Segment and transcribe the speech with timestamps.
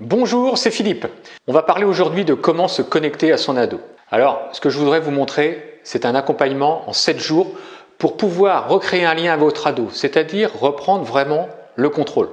[0.00, 1.06] Bonjour, c'est Philippe.
[1.46, 3.80] On va parler aujourd'hui de comment se connecter à son ado.
[4.10, 7.52] Alors, ce que je voudrais vous montrer, c'est un accompagnement en 7 jours
[7.96, 12.28] pour pouvoir recréer un lien avec votre ado, c'est-à-dire reprendre vraiment le contrôle.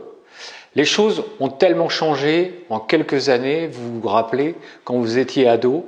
[0.75, 5.85] Les choses ont tellement changé en quelques années, vous vous rappelez, quand vous étiez ado,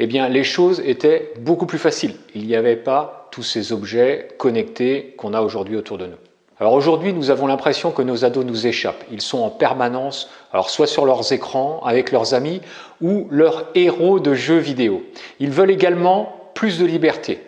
[0.00, 2.16] eh bien les choses étaient beaucoup plus faciles.
[2.34, 6.31] Il n'y avait pas tous ces objets connectés qu'on a aujourd'hui autour de nous.
[6.62, 9.02] Alors aujourd'hui, nous avons l'impression que nos ados nous échappent.
[9.10, 10.30] Ils sont en permanence,
[10.68, 12.60] soit sur leurs écrans avec leurs amis
[13.00, 15.02] ou leurs héros de jeux vidéo.
[15.40, 17.42] Ils veulent également plus de liberté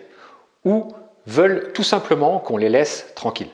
[0.65, 0.89] ou
[1.27, 3.47] veulent tout simplement qu'on les laisse tranquilles.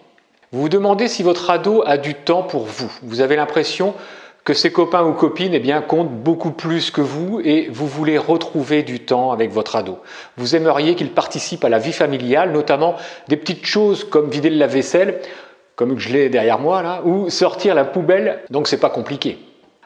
[0.52, 2.92] Vous vous demandez si votre ado a du temps pour vous.
[3.04, 3.94] Vous avez l'impression
[4.44, 8.18] que ses copains ou copines eh bien, comptent beaucoup plus que vous et vous voulez
[8.18, 10.00] retrouver du temps avec votre ado.
[10.38, 12.96] Vous aimeriez qu'il participe à la vie familiale, notamment
[13.28, 15.22] des petites choses comme vider le lave-vaisselle,
[15.76, 19.40] comme je l'ai derrière moi là, ou sortir la poubelle, donc c'est pas compliqué.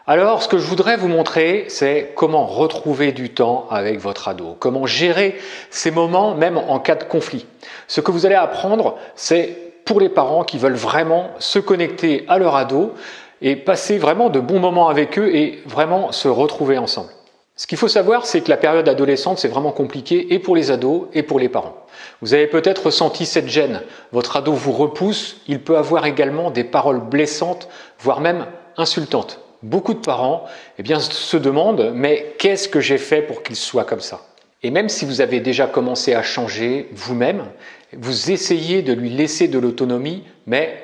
[0.07, 4.55] Alors, ce que je voudrais vous montrer, c'est comment retrouver du temps avec votre ado,
[4.59, 5.35] comment gérer
[5.71, 7.47] ces moments même en cas de conflit.
[7.87, 12.37] Ce que vous allez apprendre, c'est pour les parents qui veulent vraiment se connecter à
[12.37, 12.93] leur ado
[13.41, 17.09] et passer vraiment de bons moments avec eux et vraiment se retrouver ensemble.
[17.55, 20.71] Ce qu'il faut savoir, c'est que la période adolescente, c'est vraiment compliqué et pour les
[20.71, 21.84] ados et pour les parents.
[22.21, 23.81] Vous avez peut-être ressenti cette gêne.
[24.11, 27.67] Votre ado vous repousse, il peut avoir également des paroles blessantes,
[27.99, 28.45] voire même
[28.77, 29.41] insultantes.
[29.63, 30.45] Beaucoup de parents
[30.77, 34.21] eh bien, se demandent, mais qu'est-ce que j'ai fait pour qu'il soit comme ça?
[34.63, 37.45] Et même si vous avez déjà commencé à changer vous-même,
[37.93, 40.77] vous essayez de lui laisser de l'autonomie, mais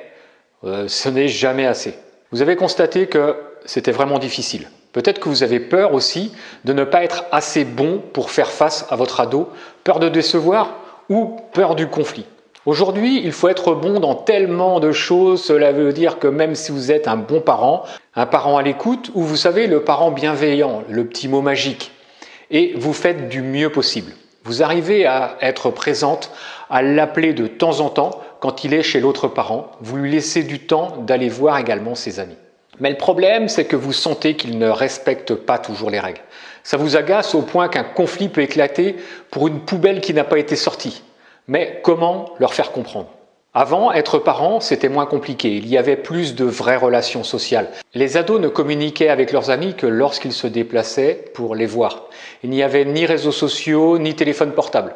[0.64, 1.94] euh, ce n'est jamais assez.
[2.30, 4.68] Vous avez constaté que c'était vraiment difficile.
[4.92, 6.32] Peut-être que vous avez peur aussi
[6.64, 9.48] de ne pas être assez bon pour faire face à votre ado,
[9.84, 10.81] peur de décevoir?
[11.12, 12.24] Ou peur du conflit.
[12.64, 16.72] Aujourd'hui, il faut être bon dans tellement de choses, cela veut dire que même si
[16.72, 20.82] vous êtes un bon parent, un parent à l'écoute, ou vous savez, le parent bienveillant,
[20.88, 21.92] le petit mot magique,
[22.50, 24.12] et vous faites du mieux possible.
[24.44, 26.30] Vous arrivez à être présente,
[26.70, 29.70] à l'appeler de temps en temps quand il est chez l'autre parent.
[29.82, 32.38] Vous lui laissez du temps d'aller voir également ses amis.
[32.80, 36.22] Mais le problème, c'est que vous sentez qu'il ne respecte pas toujours les règles.
[36.62, 38.96] Ça vous agace au point qu'un conflit peut éclater
[39.30, 41.02] pour une poubelle qui n'a pas été sortie.
[41.52, 43.10] Mais comment leur faire comprendre?
[43.52, 45.50] Avant, être parent, c'était moins compliqué.
[45.50, 47.68] Il y avait plus de vraies relations sociales.
[47.92, 52.04] Les ados ne communiquaient avec leurs amis que lorsqu'ils se déplaçaient pour les voir.
[52.42, 54.94] Il n'y avait ni réseaux sociaux, ni téléphone portable.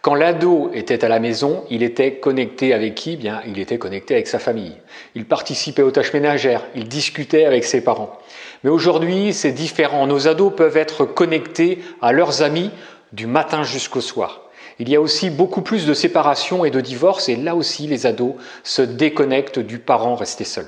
[0.00, 3.16] Quand l'ado était à la maison, il était connecté avec qui?
[3.16, 4.78] Bien, il était connecté avec sa famille.
[5.14, 8.18] Il participait aux tâches ménagères, il discutait avec ses parents.
[8.64, 10.06] Mais aujourd'hui, c'est différent.
[10.06, 12.70] Nos ados peuvent être connectés à leurs amis
[13.12, 14.47] du matin jusqu'au soir.
[14.78, 18.06] Il y a aussi beaucoup plus de séparations et de divorces et là aussi les
[18.06, 20.66] ados se déconnectent du parent resté seul.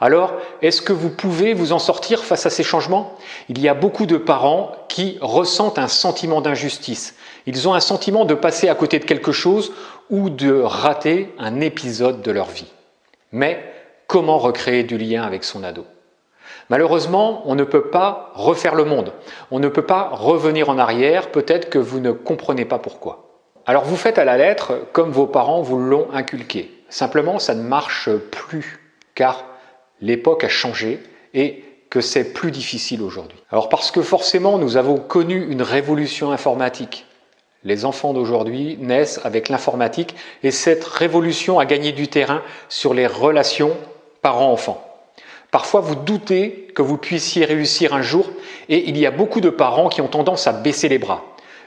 [0.00, 3.14] Alors, est-ce que vous pouvez vous en sortir face à ces changements?
[3.48, 7.14] Il y a beaucoup de parents qui ressentent un sentiment d'injustice.
[7.46, 9.72] Ils ont un sentiment de passer à côté de quelque chose
[10.10, 12.70] ou de rater un épisode de leur vie.
[13.32, 13.62] Mais
[14.06, 15.86] comment recréer du lien avec son ado?
[16.68, 19.12] Malheureusement, on ne peut pas refaire le monde.
[19.50, 21.30] On ne peut pas revenir en arrière.
[21.30, 23.25] Peut-être que vous ne comprenez pas pourquoi.
[23.68, 26.70] Alors vous faites à la lettre comme vos parents vous l'ont inculqué.
[26.88, 28.78] Simplement, ça ne marche plus
[29.16, 29.44] car
[30.00, 31.00] l'époque a changé
[31.34, 33.42] et que c'est plus difficile aujourd'hui.
[33.50, 37.06] Alors parce que forcément, nous avons connu une révolution informatique.
[37.64, 43.08] Les enfants d'aujourd'hui naissent avec l'informatique et cette révolution a gagné du terrain sur les
[43.08, 43.76] relations
[44.22, 44.80] parents-enfants.
[45.50, 48.26] Parfois, vous doutez que vous puissiez réussir un jour
[48.68, 51.24] et il y a beaucoup de parents qui ont tendance à baisser les bras.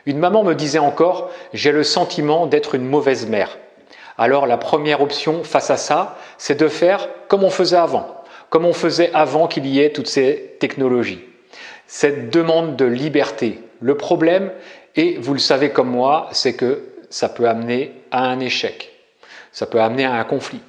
[0.10, 3.60] Une maman me disait encore, j'ai le sentiment d'être une mauvaise mère.
[4.18, 8.16] Alors la première option face à ça, c'est de faire comme on faisait avant,
[8.50, 11.24] comme on faisait avant qu'il y ait toutes ces technologies.
[11.86, 13.62] Cette demande de liberté.
[13.82, 14.52] Le problème,
[14.96, 18.92] et vous le savez comme moi, c'est que ça peut amener à un échec.
[19.52, 20.62] Ça peut amener à un conflit.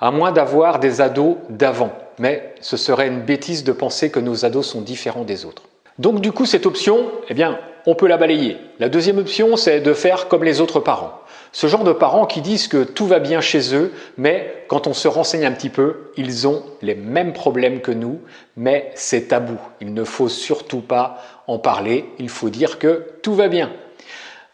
[0.00, 1.90] À moins d'avoir des ados d'avant.
[2.20, 5.64] Mais ce serait une bêtise de penser que nos ados sont différents des autres.
[5.98, 8.58] Donc du coup, cette option, eh bien, on peut la balayer.
[8.80, 11.20] La deuxième option, c'est de faire comme les autres parents.
[11.52, 14.92] Ce genre de parents qui disent que tout va bien chez eux, mais quand on
[14.92, 18.20] se renseigne un petit peu, ils ont les mêmes problèmes que nous,
[18.56, 19.56] mais c'est tabou.
[19.80, 23.72] Il ne faut surtout pas en parler, il faut dire que tout va bien.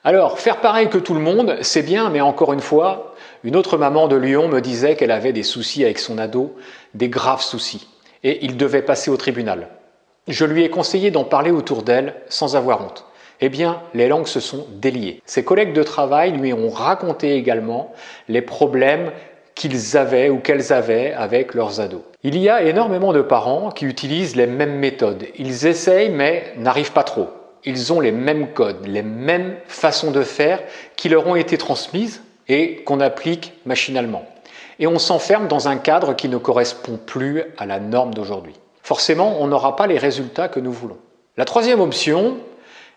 [0.05, 3.15] Alors, faire pareil que tout le monde, c'est bien, mais encore une fois,
[3.45, 6.55] une autre maman de Lyon me disait qu'elle avait des soucis avec son ado,
[6.95, 7.89] des graves soucis,
[8.23, 9.69] et il devait passer au tribunal.
[10.29, 13.07] Je lui ai conseillé d'en parler autour d'elle sans avoir honte.
[13.45, 15.21] Eh bien, les langues se sont déliées.
[15.27, 17.93] Ses collègues de travail lui ont raconté également
[18.29, 19.11] les problèmes
[19.57, 22.03] qu'ils avaient ou qu'elles avaient avec leurs ados.
[22.23, 25.25] Il y a énormément de parents qui utilisent les mêmes méthodes.
[25.37, 27.31] Ils essayent mais n'arrivent pas trop.
[27.65, 30.61] Ils ont les mêmes codes, les mêmes façons de faire
[30.95, 34.25] qui leur ont été transmises et qu'on applique machinalement.
[34.79, 38.55] Et on s'enferme dans un cadre qui ne correspond plus à la norme d'aujourd'hui.
[38.85, 40.99] Forcément, on n'aura pas les résultats que nous voulons.
[41.37, 42.37] La troisième option,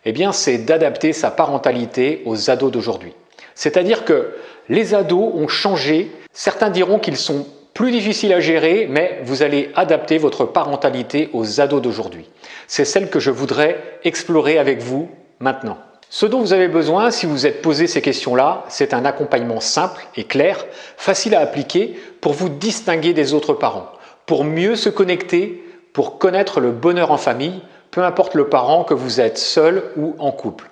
[0.05, 3.13] eh bien, c'est d'adapter sa parentalité aux ados d'aujourd'hui.
[3.55, 4.35] C'est-à-dire que
[4.69, 6.11] les ados ont changé.
[6.31, 11.59] Certains diront qu'ils sont plus difficiles à gérer, mais vous allez adapter votre parentalité aux
[11.59, 12.29] ados d'aujourd'hui.
[12.67, 15.09] C'est celle que je voudrais explorer avec vous
[15.39, 15.77] maintenant.
[16.09, 20.07] Ce dont vous avez besoin, si vous êtes posé ces questions-là, c'est un accompagnement simple
[20.15, 20.65] et clair,
[20.97, 23.89] facile à appliquer pour vous distinguer des autres parents,
[24.25, 27.61] pour mieux se connecter, pour connaître le bonheur en famille,
[27.95, 30.69] peu importe le parent que vous êtes seul ou en couple.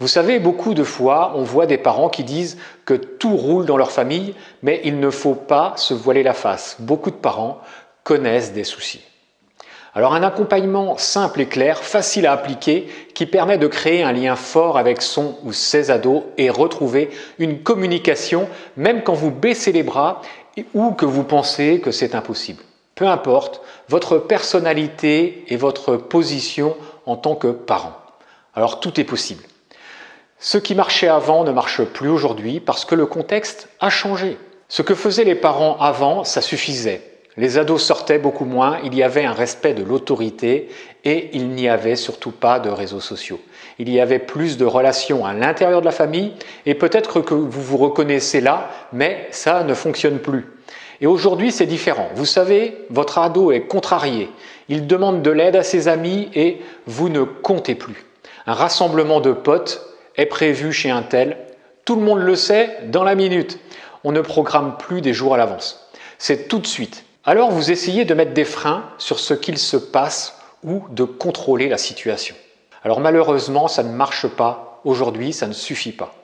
[0.00, 3.76] Vous savez, beaucoup de fois, on voit des parents qui disent que tout roule dans
[3.76, 6.76] leur famille, mais il ne faut pas se voiler la face.
[6.78, 7.60] Beaucoup de parents
[8.04, 9.02] connaissent des soucis.
[9.94, 14.34] Alors un accompagnement simple et clair, facile à appliquer, qui permet de créer un lien
[14.34, 18.48] fort avec son ou ses ados et retrouver une communication
[18.78, 20.22] même quand vous baissez les bras
[20.72, 22.62] ou que vous pensez que c'est impossible.
[22.94, 27.94] Peu importe votre personnalité et votre position en tant que parent.
[28.54, 29.44] Alors tout est possible.
[30.38, 34.36] Ce qui marchait avant ne marche plus aujourd'hui parce que le contexte a changé.
[34.68, 37.02] Ce que faisaient les parents avant, ça suffisait.
[37.36, 40.68] Les ados sortaient beaucoup moins, il y avait un respect de l'autorité
[41.04, 43.40] et il n'y avait surtout pas de réseaux sociaux.
[43.78, 46.34] Il y avait plus de relations à l'intérieur de la famille
[46.66, 50.52] et peut-être que vous vous reconnaissez là, mais ça ne fonctionne plus.
[51.02, 52.08] Et aujourd'hui, c'est différent.
[52.14, 54.30] Vous savez, votre ado est contrarié.
[54.68, 58.06] Il demande de l'aide à ses amis et vous ne comptez plus.
[58.46, 59.84] Un rassemblement de potes
[60.16, 61.36] est prévu chez un tel.
[61.84, 63.58] Tout le monde le sait dans la minute.
[64.04, 65.90] On ne programme plus des jours à l'avance.
[66.18, 67.04] C'est tout de suite.
[67.24, 71.68] Alors vous essayez de mettre des freins sur ce qu'il se passe ou de contrôler
[71.68, 72.36] la situation.
[72.84, 76.14] Alors malheureusement, ça ne marche pas aujourd'hui, ça ne suffit pas.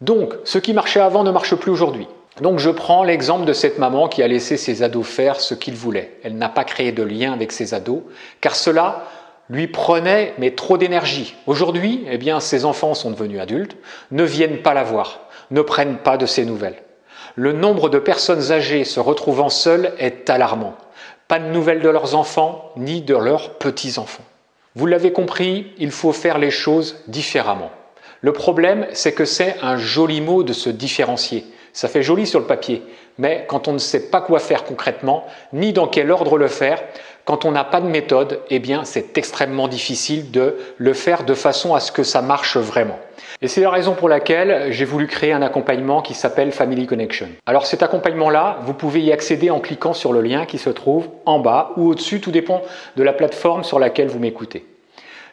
[0.00, 2.08] Donc, ce qui marchait avant ne marche plus aujourd'hui.
[2.40, 5.76] Donc je prends l'exemple de cette maman qui a laissé ses ados faire ce qu'ils
[5.76, 6.18] voulaient.
[6.22, 8.02] Elle n'a pas créé de lien avec ses ados,
[8.42, 9.04] car cela
[9.48, 11.34] lui prenait mais trop d'énergie.
[11.46, 13.76] Aujourd'hui, eh bien, ses enfants sont devenus adultes,
[14.10, 16.82] ne viennent pas la voir, ne prennent pas de ses nouvelles.
[17.36, 20.74] Le nombre de personnes âgées se retrouvant seules est alarmant.
[21.28, 24.24] Pas de nouvelles de leurs enfants ni de leurs petits-enfants.
[24.74, 27.70] Vous l'avez compris, il faut faire les choses différemment.
[28.20, 31.46] Le problème, c'est que c'est un joli mot de se différencier.
[31.76, 32.82] Ça fait joli sur le papier,
[33.18, 36.82] mais quand on ne sait pas quoi faire concrètement, ni dans quel ordre le faire,
[37.26, 41.34] quand on n'a pas de méthode, eh bien c'est extrêmement difficile de le faire de
[41.34, 42.98] façon à ce que ça marche vraiment.
[43.42, 47.28] Et c'est la raison pour laquelle j'ai voulu créer un accompagnement qui s'appelle Family Connection.
[47.44, 51.08] Alors cet accompagnement-là, vous pouvez y accéder en cliquant sur le lien qui se trouve
[51.26, 52.62] en bas ou au-dessus, tout dépend
[52.96, 54.64] de la plateforme sur laquelle vous m'écoutez.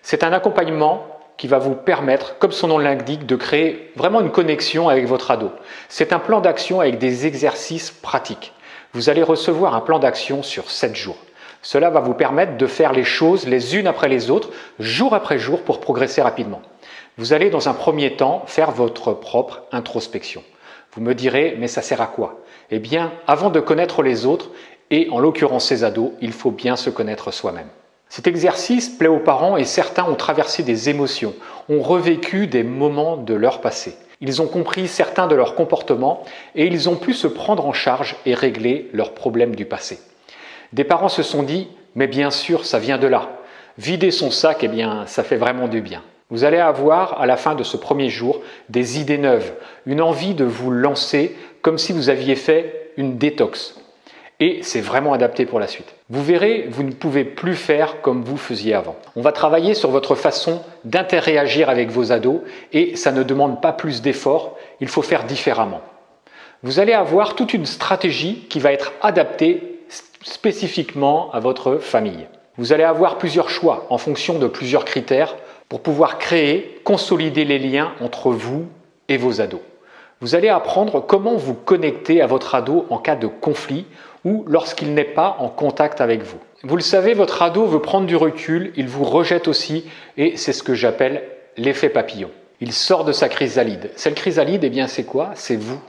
[0.01, 1.07] C'est un accompagnement
[1.37, 5.31] qui va vous permettre, comme son nom l'indique, de créer vraiment une connexion avec votre
[5.31, 5.51] ado.
[5.89, 8.53] C'est un plan d'action avec des exercices pratiques.
[8.93, 11.17] Vous allez recevoir un plan d'action sur 7 jours.
[11.61, 14.49] Cela va vous permettre de faire les choses les unes après les autres,
[14.79, 16.61] jour après jour, pour progresser rapidement.
[17.17, 20.43] Vous allez dans un premier temps faire votre propre introspection.
[20.93, 22.41] Vous me direz, mais ça sert à quoi?
[22.69, 24.49] Eh bien, avant de connaître les autres,
[24.91, 27.69] et en l'occurrence ces ados, il faut bien se connaître soi-même.
[28.15, 31.33] Cet exercice plaît aux parents et certains ont traversé des émotions,
[31.67, 33.97] ont revécu des moments de leur passé.
[34.21, 36.23] Ils ont compris certains de leurs comportements
[36.53, 39.97] et ils ont pu se prendre en charge et régler leurs problèmes du passé.
[40.73, 43.31] Des parents se sont dit, mais bien sûr, ça vient de là.
[43.79, 46.03] Vider son sac, eh bien, ça fait vraiment du bien.
[46.29, 49.53] Vous allez avoir, à la fin de ce premier jour, des idées neuves,
[49.87, 53.82] une envie de vous lancer comme si vous aviez fait une détox.
[54.39, 55.95] Et c'est vraiment adapté pour la suite.
[56.09, 58.95] Vous verrez, vous ne pouvez plus faire comme vous faisiez avant.
[59.15, 63.73] On va travailler sur votre façon d'interréagir avec vos ados et ça ne demande pas
[63.73, 65.81] plus d'efforts, il faut faire différemment.
[66.63, 69.79] Vous allez avoir toute une stratégie qui va être adaptée
[70.23, 72.27] spécifiquement à votre famille.
[72.57, 75.35] Vous allez avoir plusieurs choix en fonction de plusieurs critères
[75.69, 78.67] pour pouvoir créer, consolider les liens entre vous
[79.09, 79.61] et vos ados.
[80.21, 83.85] Vous allez apprendre comment vous connecter à votre ado en cas de conflit
[84.25, 86.39] ou lorsqu'il n'est pas en contact avec vous.
[86.63, 89.85] Vous le savez, votre ado veut prendre du recul, il vous rejette aussi
[90.17, 91.23] et c'est ce que j'appelle
[91.57, 92.29] l'effet papillon.
[92.61, 93.91] Il sort de sa chrysalide.
[93.95, 95.31] Cette chrysalide, eh bien c'est quoi?
[95.35, 95.79] C'est vous.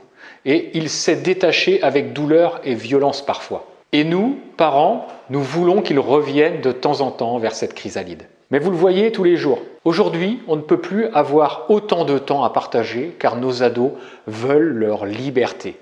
[0.45, 3.67] Et il s'est détaché avec douleur et violence parfois.
[3.93, 8.23] Et nous, parents, nous voulons qu'ils reviennent de temps en temps vers cette chrysalide.
[8.51, 9.61] Mais vous le voyez tous les jours.
[9.85, 13.91] Aujourd'hui, on ne peut plus avoir autant de temps à partager car nos ados
[14.27, 15.77] veulent leur liberté.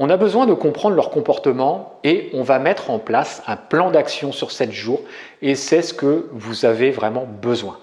[0.00, 3.90] On a besoin de comprendre leur comportement et on va mettre en place un plan
[3.90, 5.00] d'action sur 7 jours
[5.42, 7.78] et c'est ce que vous avez vraiment besoin.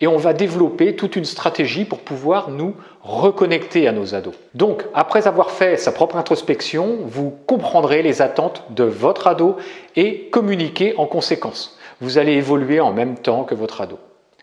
[0.00, 4.34] Et on va développer toute une stratégie pour pouvoir nous reconnecter à nos ados.
[4.54, 9.56] Donc, après avoir fait sa propre introspection, vous comprendrez les attentes de votre ado
[9.96, 11.76] et communiquer en conséquence.
[12.00, 13.98] Vous allez évoluer en même temps que votre ado.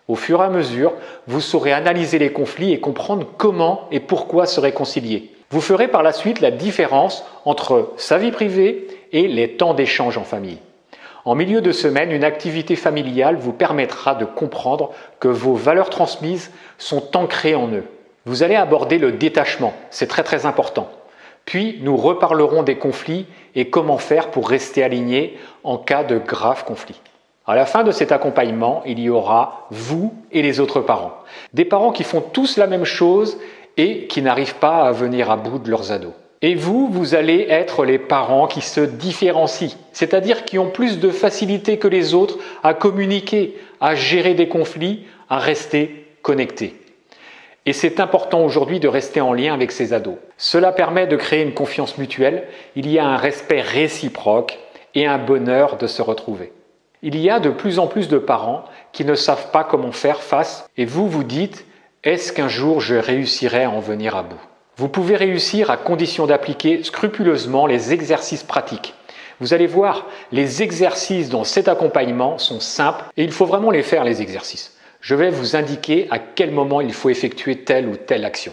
[0.10, 0.92] Au fur et à mesure,
[1.28, 5.33] vous saurez analyser les conflits et comprendre comment et pourquoi se réconcilier.
[5.54, 10.18] Vous ferez par la suite la différence entre sa vie privée et les temps d'échange
[10.18, 10.58] en famille.
[11.26, 16.50] En milieu de semaine, une activité familiale vous permettra de comprendre que vos valeurs transmises
[16.80, 17.84] sont ancrées en eux.
[18.26, 20.90] Vous allez aborder le détachement, c'est très très important.
[21.46, 26.64] Puis nous reparlerons des conflits et comment faire pour rester aligné en cas de graves
[26.64, 27.00] conflits.
[27.46, 31.14] À la fin de cet accompagnement, il y aura vous et les autres parents.
[31.54, 33.38] Des parents qui font tous la même chose
[33.78, 36.14] et qui n'arrivent pas à venir à bout de leurs ados.
[36.42, 41.10] Et vous, vous allez être les parents qui se différencient, c'est-à-dire qui ont plus de
[41.10, 46.76] facilité que les autres à communiquer, à gérer des conflits, à rester connectés.
[47.66, 50.18] Et c'est important aujourd'hui de rester en lien avec ces ados.
[50.38, 52.44] Cela permet de créer une confiance mutuelle,
[52.76, 54.60] il y a un respect réciproque
[54.96, 56.52] et un bonheur de se retrouver.
[57.04, 60.22] Il y a de plus en plus de parents qui ne savent pas comment faire
[60.22, 61.66] face et vous vous dites
[62.04, 64.42] est-ce qu'un jour je réussirai à en venir à bout?
[64.76, 68.94] Vous pouvez réussir à condition d'appliquer scrupuleusement les exercices pratiques.
[69.40, 73.84] Vous allez voir, les exercices dans cet accompagnement sont simples et il faut vraiment les
[73.84, 74.76] faire les exercices.
[75.00, 78.52] Je vais vous indiquer à quel moment il faut effectuer telle ou telle action.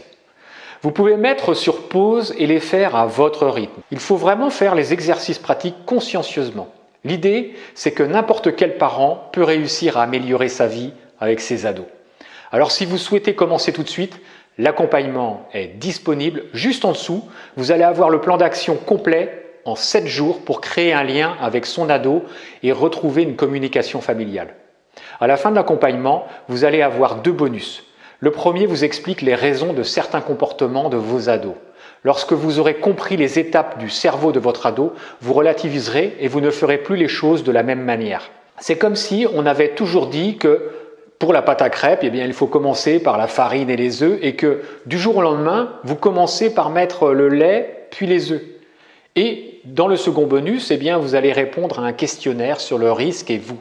[0.83, 3.83] Vous pouvez mettre sur pause et les faire à votre rythme.
[3.91, 6.69] Il faut vraiment faire les exercices pratiques consciencieusement.
[7.05, 11.87] L'idée, c'est que n'importe quel parent peut réussir à améliorer sa vie avec ses ados.
[12.53, 14.19] Alors si vous souhaitez commencer tout de suite,
[14.59, 17.25] l'accompagnement est disponible juste en dessous.
[17.57, 21.65] Vous allez avoir le plan d'action complet en 7 jours pour créer un lien avec
[21.65, 22.25] son ado
[22.65, 24.55] et retrouver une communication familiale.
[25.21, 27.85] À la fin de l'accompagnement, vous allez avoir deux bonus.
[28.19, 31.55] Le premier vous explique les raisons de certains comportements de vos ados.
[32.03, 36.41] Lorsque vous aurez compris les étapes du cerveau de votre ado, vous relativiserez et vous
[36.41, 38.31] ne ferez plus les choses de la même manière.
[38.59, 40.71] C'est comme si on avait toujours dit que
[41.21, 44.03] pour la pâte à crêpes, eh bien, il faut commencer par la farine et les
[44.03, 48.33] œufs et que du jour au lendemain, vous commencez par mettre le lait puis les
[48.33, 48.41] œufs.
[49.17, 52.91] Et dans le second bonus, eh bien, vous allez répondre à un questionnaire sur le
[52.91, 53.61] risque et vous.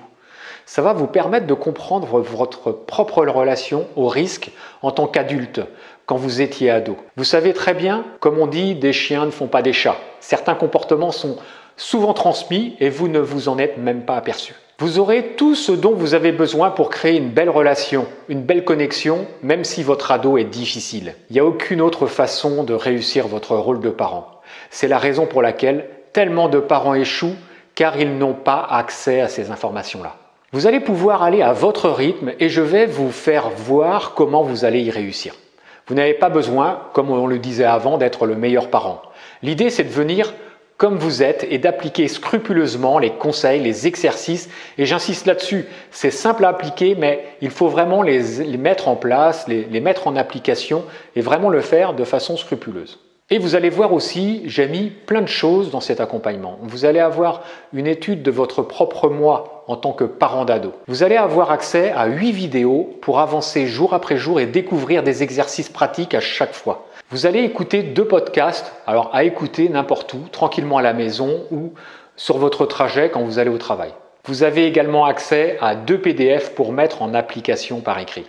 [0.66, 4.52] Ça va vous permettre de comprendre votre propre relation au risque
[4.82, 5.60] en tant qu'adulte
[6.06, 6.96] quand vous étiez ado.
[7.18, 9.98] Vous savez très bien, comme on dit, des chiens ne font pas des chats.
[10.22, 11.36] Certains comportements sont
[11.76, 14.56] souvent transmis et vous ne vous en êtes même pas aperçu.
[14.80, 18.64] Vous aurez tout ce dont vous avez besoin pour créer une belle relation, une belle
[18.64, 21.16] connexion, même si votre ado est difficile.
[21.30, 24.40] Il n'y a aucune autre façon de réussir votre rôle de parent.
[24.70, 27.36] C'est la raison pour laquelle tellement de parents échouent
[27.76, 30.16] car ils n'ont pas accès à ces informations-là.
[30.54, 34.64] Vous allez pouvoir aller à votre rythme et je vais vous faire voir comment vous
[34.64, 35.36] allez y réussir.
[35.88, 39.02] Vous n'avez pas besoin, comme on le disait avant, d'être le meilleur parent.
[39.44, 40.34] L'idée, c'est de venir
[40.80, 44.50] comme vous êtes et d'appliquer scrupuleusement les conseils, les exercices.
[44.78, 49.46] Et j'insiste là-dessus, c'est simple à appliquer, mais il faut vraiment les, mettre en place,
[49.50, 50.86] les, mettre en application
[51.18, 52.98] et vraiment le faire de façon scrupuleuse.
[53.30, 56.58] Et vous allez voir aussi, j'ai mis plein de choses dans cet accompagnement.
[56.62, 57.44] Vous allez avoir
[57.74, 60.72] une étude de votre propre moi en tant que parent d'ado.
[60.88, 65.24] Vous allez avoir accès à 8 vidéos pour avancer jour après jour et découvrir des
[65.24, 66.88] exercices pratiques à chaque fois.
[67.12, 71.74] Vous allez écouter deux podcasts, alors à écouter n'importe où, tranquillement à la maison ou
[72.16, 73.92] sur votre trajet quand vous allez au travail.
[74.26, 78.28] Vous avez également accès à deux PDF pour mettre en application par écrit.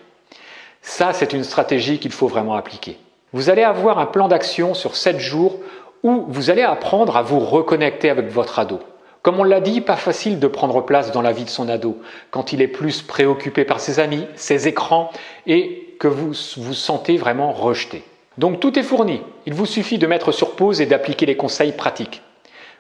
[0.81, 2.97] Ça, c'est une stratégie qu'il faut vraiment appliquer.
[3.35, 5.59] Vous allez avoir un plan d'action sur 7 jours
[6.03, 8.81] où vous allez apprendre à vous reconnecter avec votre ado.
[9.21, 11.99] Comme on l'a dit, pas facile de prendre place dans la vie de son ado
[12.31, 15.11] quand il est plus préoccupé par ses amis, ses écrans
[15.47, 18.05] et que vous vous sentez vraiment rejeté.
[18.39, 19.23] Donc tout est fourni.
[19.47, 22.23] Il vous suffit de mettre sur pause et d'appliquer les conseils pratiques.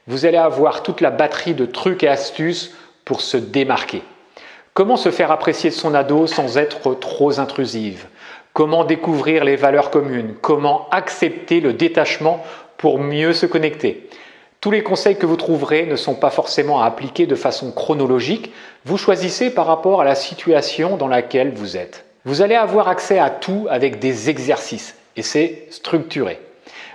[0.07, 4.02] Vous allez avoir toute la batterie de trucs et astuces pour se démarquer.
[4.75, 8.07] Comment se faire apprécier son ado sans être trop intrusive?
[8.52, 10.35] Comment découvrir les valeurs communes?
[10.40, 12.45] Comment accepter le détachement
[12.76, 14.09] pour mieux se connecter?
[14.61, 18.52] Tous les conseils que vous trouverez ne sont pas forcément à appliquer de façon chronologique.
[18.85, 22.04] Vous choisissez par rapport à la situation dans laquelle vous êtes.
[22.25, 26.40] Vous allez avoir accès à tout avec des exercices et c'est structuré.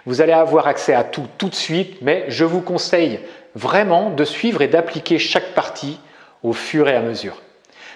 [0.06, 3.20] Vous allez avoir accès à tout tout de suite, mais je vous conseille
[3.56, 6.00] vraiment de suivre et d'appliquer chaque partie
[6.44, 7.42] au fur et à mesure.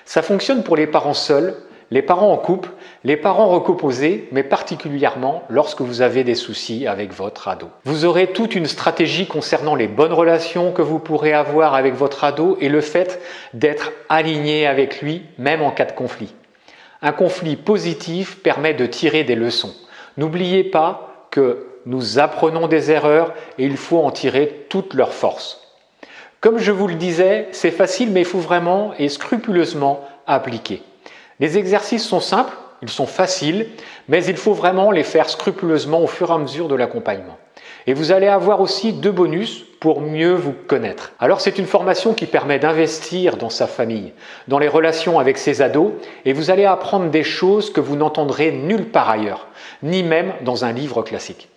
[0.06, 1.56] Ça fonctionne pour les parents seuls,
[1.92, 2.70] les parents en couple,
[3.04, 7.70] les parents recomposés, mais particulièrement lorsque vous avez des soucis avec votre ado.
[7.86, 12.24] Vous aurez toute une stratégie concernant les bonnes relations que vous pourrez avoir avec votre
[12.24, 13.22] ado et le fait
[13.54, 16.34] d'être aligné avec lui, même en cas de conflit.
[17.02, 19.74] Un conflit positif permet de tirer des leçons.
[20.20, 25.62] N'oubliez pas que nous apprenons des erreurs et il faut en tirer toute leur force.
[26.42, 30.84] Comme je vous le disais, c'est facile mais il faut vraiment et scrupuleusement appliquer.
[31.40, 33.68] Les exercices sont simples, ils sont faciles,
[34.08, 37.38] mais il faut vraiment les faire scrupuleusement au fur et à mesure de l'accompagnement.
[37.88, 41.14] Et vous allez avoir aussi deux bonus pour mieux vous connaître.
[41.20, 44.14] Alors c'est une formation qui permet d'investir dans sa famille,
[44.48, 45.94] dans les relations avec ses ados,
[46.26, 49.48] et vous allez apprendre des choses que vous n'entendrez nulle part ailleurs,
[49.82, 51.48] ni même dans un livre classique.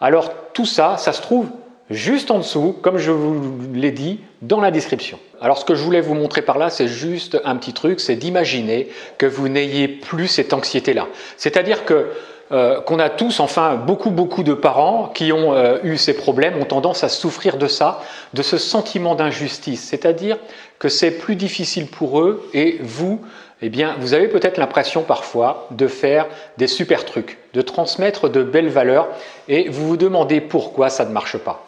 [0.00, 1.48] Alors tout ça, ça se trouve
[1.90, 5.18] juste en dessous, comme je vous l'ai dit, dans la description.
[5.40, 8.16] Alors ce que je voulais vous montrer par là, c'est juste un petit truc, c'est
[8.16, 11.06] d'imaginer que vous n'ayez plus cette anxiété-là.
[11.36, 12.08] C'est-à-dire que
[12.50, 16.56] euh, qu'on a tous, enfin beaucoup beaucoup de parents qui ont euh, eu ces problèmes
[16.56, 18.00] ont tendance à souffrir de ça,
[18.32, 19.82] de ce sentiment d'injustice.
[19.82, 20.38] C'est-à-dire
[20.78, 23.20] que c'est plus difficile pour eux et vous,
[23.60, 26.26] eh bien, vous avez peut-être l'impression parfois de faire
[26.56, 29.08] des super trucs, de transmettre de belles valeurs
[29.48, 31.67] et vous vous demandez pourquoi ça ne marche pas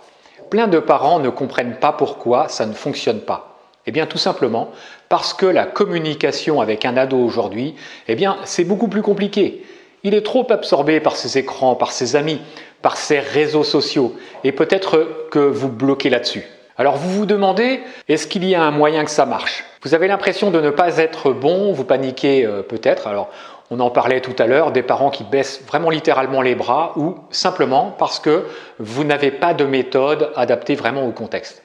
[0.50, 3.58] plein de parents ne comprennent pas pourquoi ça ne fonctionne pas.
[3.86, 4.70] Eh bien tout simplement
[5.08, 7.74] parce que la communication avec un ado aujourd'hui,
[8.08, 9.64] eh bien c'est beaucoup plus compliqué.
[10.02, 12.40] Il est trop absorbé par ses écrans, par ses amis,
[12.82, 14.14] par ses réseaux sociaux
[14.44, 16.44] et peut-être que vous bloquez là-dessus.
[16.76, 19.64] Alors vous vous demandez, est-ce qu'il y a un moyen que ça marche?
[19.82, 23.06] Vous avez l'impression de ne pas être bon, vous paniquez euh, peut-être.
[23.06, 23.28] Alors
[23.70, 27.14] on en parlait tout à l'heure, des parents qui baissent vraiment littéralement les bras ou
[27.30, 28.44] simplement parce que
[28.80, 31.62] vous n'avez pas de méthode adaptée vraiment au contexte.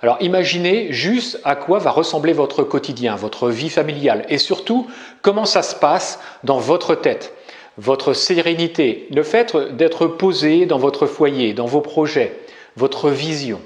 [0.00, 4.86] Alors imaginez juste à quoi va ressembler votre quotidien, votre vie familiale et surtout
[5.22, 7.34] comment ça se passe dans votre tête,
[7.76, 12.38] votre sérénité, le fait d'être posé dans votre foyer, dans vos projets,
[12.76, 13.60] votre vision,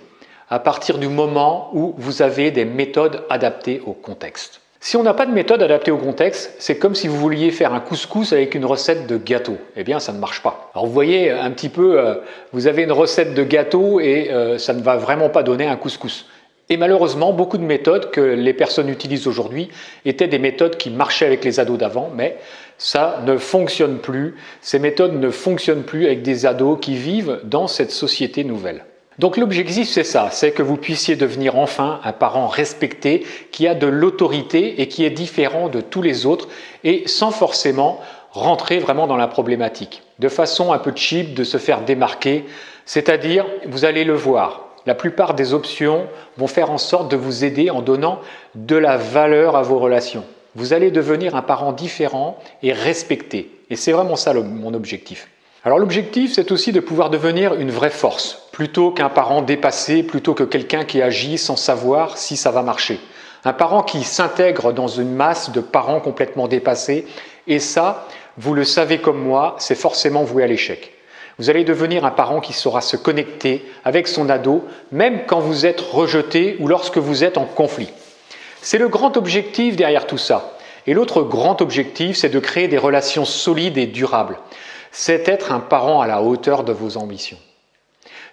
[0.49, 4.62] à partir du moment où vous avez des méthodes adaptées au contexte.
[4.85, 7.73] Si on n'a pas de méthode adaptée au contexte, c'est comme si vous vouliez faire
[7.73, 9.57] un couscous avec une recette de gâteau.
[9.77, 10.73] Eh bien, ça ne marche pas.
[10.75, 12.17] Alors vous voyez un petit peu, euh,
[12.53, 15.77] vous avez une recette de gâteau et euh, ça ne va vraiment pas donner un
[15.77, 16.27] couscous.
[16.69, 19.69] Et malheureusement, beaucoup de méthodes que les personnes utilisent aujourd'hui
[20.05, 22.39] étaient des méthodes qui marchaient avec les ados d'avant, mais
[22.77, 24.35] ça ne fonctionne plus.
[24.63, 28.85] Ces méthodes ne fonctionnent plus avec des ados qui vivent dans cette société nouvelle.
[29.23, 33.75] Donc l'objectif, c'est ça, c'est que vous puissiez devenir enfin un parent respecté, qui a
[33.77, 36.49] de l'autorité et qui est différent de tous les autres,
[36.83, 38.01] et sans forcément
[38.33, 42.45] rentrer vraiment dans la problématique, de façon un peu cheap de se faire démarquer,
[42.85, 47.45] c'est-à-dire, vous allez le voir, la plupart des options vont faire en sorte de vous
[47.45, 48.19] aider en donnant
[48.57, 50.25] de la valeur à vos relations.
[50.57, 53.53] Vous allez devenir un parent différent et respecté.
[53.71, 55.29] Et c'est vraiment ça mon objectif.
[55.65, 60.35] Alors l'objectif, c'est aussi de pouvoir devenir une vraie force, plutôt qu'un parent dépassé, plutôt
[60.35, 62.99] que quelqu'un qui agit sans savoir si ça va marcher.
[63.45, 67.07] Un parent qui s'intègre dans une masse de parents complètement dépassés,
[67.47, 70.95] et ça, vous le savez comme moi, c'est forcément voué à l'échec.
[71.39, 75.65] Vous allez devenir un parent qui saura se connecter avec son ado, même quand vous
[75.65, 77.93] êtes rejeté ou lorsque vous êtes en conflit.
[78.63, 80.57] C'est le grand objectif derrière tout ça.
[80.89, 84.39] Et l'autre grand objectif, c'est de créer des relations solides et durables
[84.93, 87.39] c'est être un parent à la hauteur de vos ambitions.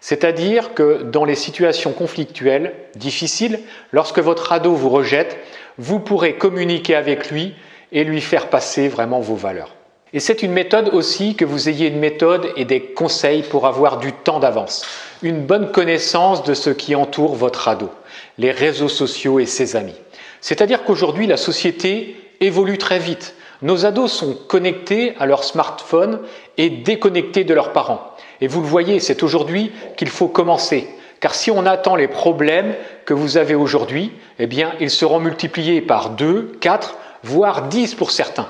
[0.02, 3.60] C'est-à-dire que dans les situations conflictuelles, difficiles,
[3.92, 5.38] lorsque votre ado vous rejette,
[5.78, 7.56] vous pourrez communiquer avec lui
[7.92, 9.76] et lui faire passer vraiment vos valeurs.
[10.12, 13.98] Et c'est une méthode aussi que vous ayez une méthode et des conseils pour avoir
[13.98, 14.86] du temps d'avance,
[15.22, 17.90] une bonne connaissance de ce qui entoure votre ado,
[18.38, 19.96] les réseaux sociaux et ses amis.
[20.42, 23.36] C'est-à-dire qu'aujourd'hui, la société évolue très vite.
[23.62, 26.20] Nos ados sont connectés à leur smartphone
[26.58, 28.12] et déconnectés de leurs parents.
[28.40, 30.88] Et vous le voyez, c'est aujourd'hui qu'il faut commencer.
[31.20, 32.74] Car si on attend les problèmes
[33.06, 38.12] que vous avez aujourd'hui, eh bien, ils seront multipliés par 2, 4, voire 10 pour
[38.12, 38.48] certains.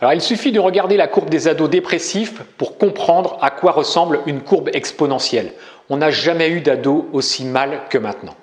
[0.00, 4.20] Alors, il suffit de regarder la courbe des ados dépressifs pour comprendre à quoi ressemble
[4.26, 5.52] une courbe exponentielle.
[5.90, 8.34] On n'a jamais eu d'ados aussi mal que maintenant.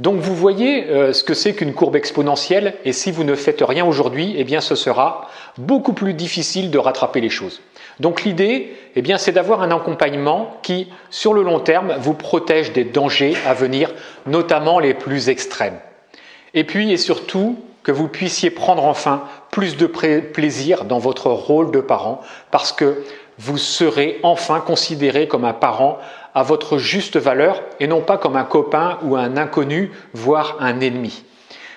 [0.00, 3.62] Donc vous voyez euh, ce que c'est qu'une courbe exponentielle et si vous ne faites
[3.62, 7.60] rien aujourd'hui, eh bien ce sera beaucoup plus difficile de rattraper les choses.
[8.00, 12.72] Donc l'idée, eh bien c'est d'avoir un accompagnement qui sur le long terme vous protège
[12.72, 13.92] des dangers à venir,
[14.26, 15.78] notamment les plus extrêmes.
[16.54, 21.70] Et puis et surtout que vous puissiez prendre enfin plus de plaisir dans votre rôle
[21.70, 23.04] de parent parce que
[23.38, 25.98] vous serez enfin considéré comme un parent
[26.34, 30.80] à votre juste valeur et non pas comme un copain ou un inconnu, voire un
[30.80, 31.24] ennemi.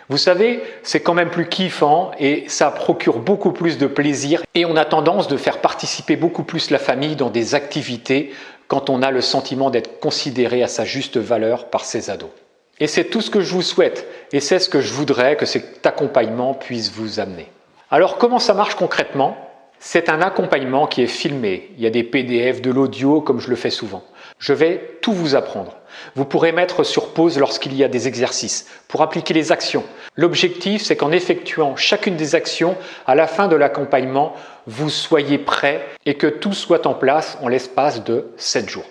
[0.09, 4.65] Vous savez, c'est quand même plus kiffant et ça procure beaucoup plus de plaisir et
[4.65, 8.33] on a tendance de faire participer beaucoup plus la famille dans des activités
[8.69, 12.29] quand on a le sentiment d'être considéré à sa juste valeur par ses ados.
[12.79, 15.45] Et c'est tout ce que je vous souhaite et c'est ce que je voudrais que
[15.45, 17.47] cet accompagnement puisse vous amener.
[17.91, 19.35] Alors comment ça marche concrètement?
[19.79, 21.69] C'est un accompagnement qui est filmé.
[21.77, 24.03] Il y a des PDF, de l'audio comme je le fais souvent.
[24.39, 25.77] Je vais tout vous apprendre.
[26.15, 29.83] Vous pourrez mettre sur pause lorsqu'il y a des exercices pour appliquer les actions.
[30.15, 32.75] L'objectif, c'est qu'en effectuant chacune des actions,
[33.07, 34.35] à la fin de l'accompagnement,
[34.67, 38.85] vous soyez prêt et que tout soit en place en l'espace de 7 jours.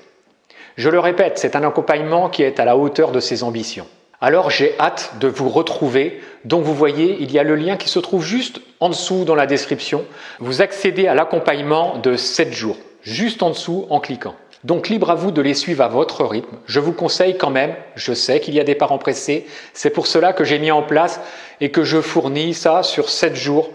[0.76, 3.86] Je le répète, c'est un accompagnement qui est à la hauteur de ses ambitions.
[4.20, 6.20] Alors j'ai hâte de vous retrouver.
[6.44, 9.34] Donc vous voyez, il y a le lien qui se trouve juste en dessous dans
[9.34, 10.04] la description.
[10.38, 14.34] Vous accédez à l'accompagnement de 7 jours, juste en dessous en cliquant.
[14.66, 16.56] Donc libre à vous de les suivre à votre rythme.
[16.66, 20.08] Je vous conseille quand même, je sais qu'il y a des parents pressés, c'est pour
[20.08, 21.20] cela que j'ai mis en place
[21.60, 23.70] et que je fournis ça sur 7 jours.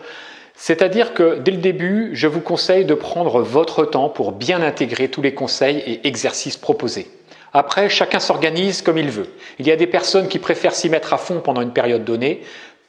[0.53, 5.07] C'est-à-dire que dès le début, je vous conseille de prendre votre temps pour bien intégrer
[5.07, 7.09] tous les conseils et exercices proposés.
[7.53, 9.29] Après, chacun s'organise comme il veut.
[9.59, 12.41] Il y a des personnes qui préfèrent s'y mettre à fond pendant une période donnée,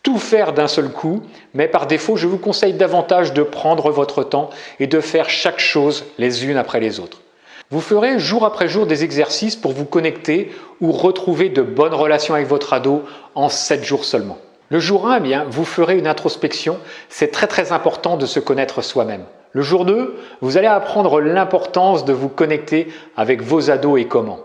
[0.02, 1.22] tout faire d'un seul coup,
[1.54, 5.60] mais par défaut, je vous conseille davantage de prendre votre temps et de faire chaque
[5.60, 7.21] chose les unes après les autres.
[7.72, 12.34] Vous ferez jour après jour des exercices pour vous connecter ou retrouver de bonnes relations
[12.34, 13.04] avec votre ado
[13.34, 14.36] en 7 jours seulement.
[14.68, 16.76] Le jour 1, eh bien, vous ferez une introspection.
[17.08, 19.24] C'est très très important de se connaître soi-même.
[19.52, 24.40] Le jour 2, vous allez apprendre l'importance de vous connecter avec vos ados et comment.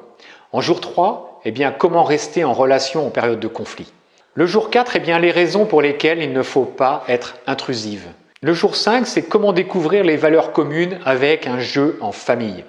[0.54, 3.92] En jour 3, eh bien, comment rester en relation en période de conflit.
[4.36, 8.08] Le jour 4, eh bien, les raisons pour lesquelles il ne faut pas être intrusive.
[8.42, 12.63] Le jour 5, c'est comment découvrir les valeurs communes avec un jeu en famille.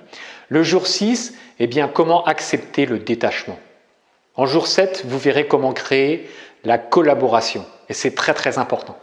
[0.48, 3.58] Le jour 6, eh bien, comment accepter le détachement?
[4.34, 6.30] En jour 7, vous verrez comment créer
[6.64, 7.66] la collaboration.
[7.88, 8.96] Et c'est très très important.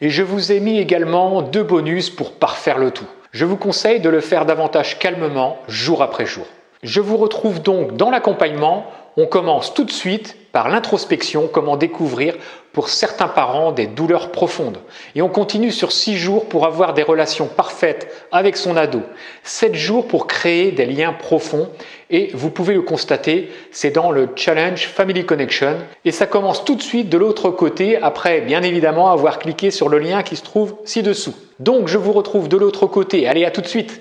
[0.00, 3.06] Et je vous ai mis également deux bonus pour parfaire le tout.
[3.32, 6.46] Je vous conseille de le faire davantage calmement, jour après jour.
[6.82, 8.86] Je vous retrouve donc dans l'accompagnement.
[9.16, 12.34] On commence tout de suite par l'introspection, comment découvrir
[12.72, 14.78] pour certains parents des douleurs profondes.
[15.14, 19.02] Et on continue sur six jours pour avoir des relations parfaites avec son ado.
[19.42, 21.68] Sept jours pour créer des liens profonds.
[22.08, 25.76] Et vous pouvez le constater, c'est dans le challenge Family Connection.
[26.06, 29.90] Et ça commence tout de suite de l'autre côté, après bien évidemment avoir cliqué sur
[29.90, 31.34] le lien qui se trouve ci-dessous.
[31.60, 33.28] Donc je vous retrouve de l'autre côté.
[33.28, 34.00] Allez, à tout de suite